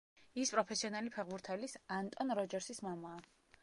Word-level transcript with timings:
ის 0.43 0.51
პროფესიონალი 0.55 1.13
ფეხბურთელის, 1.17 1.79
ანტონ 2.01 2.37
როჯერსის 2.43 2.87
მამაა. 2.89 3.27